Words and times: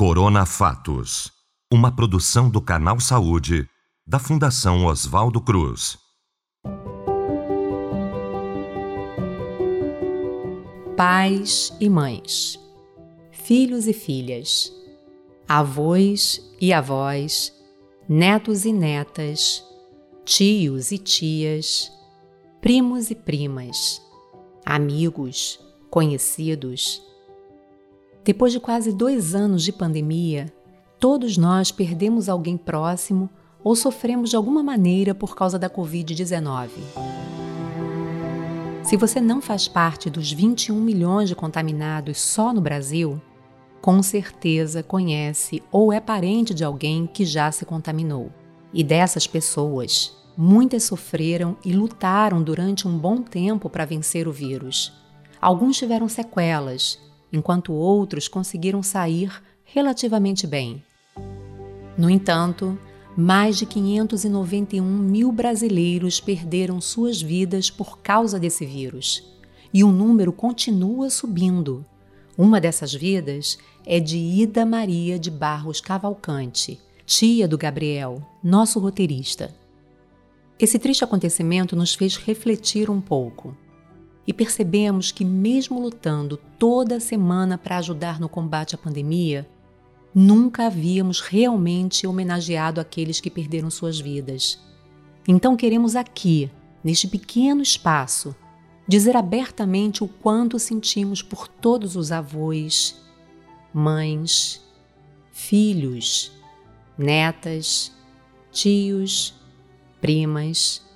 Corona 0.00 0.46
Fatos, 0.46 1.30
uma 1.70 1.94
produção 1.94 2.48
do 2.48 2.58
Canal 2.62 2.98
Saúde, 2.98 3.68
da 4.06 4.18
Fundação 4.18 4.86
Oswaldo 4.86 5.42
Cruz. 5.42 5.98
Pais 10.96 11.76
e 11.78 11.90
mães, 11.90 12.58
filhos 13.30 13.86
e 13.86 13.92
filhas, 13.92 14.72
avós 15.46 16.50
e 16.58 16.72
avós, 16.72 17.52
netos 18.08 18.64
e 18.64 18.72
netas, 18.72 19.62
tios 20.24 20.92
e 20.92 20.96
tias, 20.96 21.92
primos 22.62 23.10
e 23.10 23.14
primas, 23.14 24.00
amigos, 24.64 25.60
conhecidos. 25.90 27.09
Depois 28.30 28.52
de 28.52 28.60
quase 28.60 28.92
dois 28.92 29.34
anos 29.34 29.60
de 29.64 29.72
pandemia, 29.72 30.54
todos 31.00 31.36
nós 31.36 31.72
perdemos 31.72 32.28
alguém 32.28 32.56
próximo 32.56 33.28
ou 33.60 33.74
sofremos 33.74 34.30
de 34.30 34.36
alguma 34.36 34.62
maneira 34.62 35.12
por 35.12 35.34
causa 35.34 35.58
da 35.58 35.68
Covid-19. 35.68 36.68
Se 38.84 38.96
você 38.96 39.20
não 39.20 39.42
faz 39.42 39.66
parte 39.66 40.08
dos 40.08 40.30
21 40.30 40.80
milhões 40.80 41.28
de 41.28 41.34
contaminados 41.34 42.20
só 42.20 42.52
no 42.52 42.60
Brasil, 42.60 43.20
com 43.82 44.00
certeza 44.00 44.80
conhece 44.80 45.60
ou 45.72 45.92
é 45.92 45.98
parente 45.98 46.54
de 46.54 46.62
alguém 46.62 47.08
que 47.12 47.24
já 47.24 47.50
se 47.50 47.64
contaminou. 47.64 48.30
E 48.72 48.84
dessas 48.84 49.26
pessoas, 49.26 50.16
muitas 50.36 50.84
sofreram 50.84 51.56
e 51.64 51.72
lutaram 51.72 52.40
durante 52.40 52.86
um 52.86 52.96
bom 52.96 53.22
tempo 53.22 53.68
para 53.68 53.84
vencer 53.84 54.28
o 54.28 54.32
vírus. 54.32 54.92
Alguns 55.40 55.78
tiveram 55.78 56.08
sequelas, 56.08 57.09
enquanto 57.32 57.72
outros 57.72 58.28
conseguiram 58.28 58.82
sair 58.82 59.42
relativamente 59.64 60.46
bem. 60.46 60.82
No 61.96 62.10
entanto, 62.10 62.78
mais 63.16 63.58
de 63.58 63.66
591 63.66 64.82
mil 64.84 65.30
brasileiros 65.30 66.20
perderam 66.20 66.80
suas 66.80 67.20
vidas 67.20 67.70
por 67.70 67.98
causa 67.98 68.38
desse 68.38 68.64
vírus. 68.64 69.22
E 69.72 69.84
o 69.84 69.92
número 69.92 70.32
continua 70.32 71.10
subindo. 71.10 71.84
Uma 72.36 72.60
dessas 72.60 72.94
vidas 72.94 73.58
é 73.84 74.00
de 74.00 74.16
Ida 74.16 74.64
Maria 74.64 75.18
de 75.18 75.30
Barros 75.30 75.80
Cavalcante, 75.80 76.80
tia 77.04 77.46
do 77.46 77.58
Gabriel, 77.58 78.22
nosso 78.42 78.80
roteirista. 78.80 79.54
Esse 80.58 80.78
triste 80.78 81.04
acontecimento 81.04 81.76
nos 81.76 81.94
fez 81.94 82.16
refletir 82.16 82.90
um 82.90 83.00
pouco 83.00 83.56
e 84.30 84.32
percebemos 84.32 85.10
que, 85.10 85.24
mesmo 85.24 85.80
lutando 85.80 86.36
toda 86.56 87.00
semana 87.00 87.58
para 87.58 87.78
ajudar 87.78 88.20
no 88.20 88.28
combate 88.28 88.76
à 88.76 88.78
pandemia, 88.78 89.44
nunca 90.14 90.68
havíamos 90.68 91.20
realmente 91.20 92.06
homenageado 92.06 92.80
aqueles 92.80 93.18
que 93.18 93.28
perderam 93.28 93.68
suas 93.72 93.98
vidas. 93.98 94.60
Então 95.26 95.56
queremos 95.56 95.96
aqui, 95.96 96.48
neste 96.84 97.08
pequeno 97.08 97.60
espaço, 97.60 98.32
dizer 98.86 99.16
abertamente 99.16 100.04
o 100.04 100.06
quanto 100.06 100.60
sentimos 100.60 101.22
por 101.22 101.48
todos 101.48 101.96
os 101.96 102.12
avós, 102.12 103.02
mães, 103.74 104.62
filhos, 105.32 106.30
netas, 106.96 107.90
tios, 108.52 109.34
primas 110.00 110.88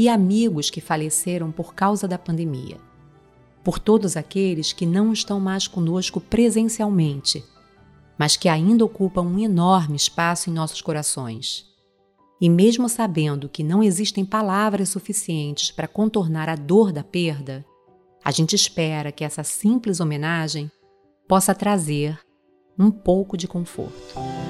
e 0.00 0.08
amigos 0.08 0.70
que 0.70 0.80
faleceram 0.80 1.50
por 1.50 1.74
causa 1.74 2.08
da 2.08 2.18
pandemia. 2.18 2.78
Por 3.62 3.78
todos 3.78 4.16
aqueles 4.16 4.72
que 4.72 4.86
não 4.86 5.12
estão 5.12 5.38
mais 5.38 5.66
conosco 5.66 6.20
presencialmente 6.20 7.44
mas 8.20 8.36
que 8.36 8.50
ainda 8.50 8.84
ocupa 8.84 9.22
um 9.22 9.38
enorme 9.38 9.96
espaço 9.96 10.50
em 10.50 10.52
nossos 10.52 10.82
corações. 10.82 11.64
E 12.38 12.50
mesmo 12.50 12.86
sabendo 12.86 13.48
que 13.48 13.64
não 13.64 13.82
existem 13.82 14.26
palavras 14.26 14.90
suficientes 14.90 15.70
para 15.70 15.88
contornar 15.88 16.46
a 16.46 16.54
dor 16.54 16.92
da 16.92 17.02
perda, 17.02 17.64
a 18.22 18.30
gente 18.30 18.54
espera 18.54 19.10
que 19.10 19.24
essa 19.24 19.42
simples 19.42 20.00
homenagem 20.00 20.70
possa 21.26 21.54
trazer 21.54 22.20
um 22.78 22.90
pouco 22.90 23.38
de 23.38 23.48
conforto. 23.48 24.49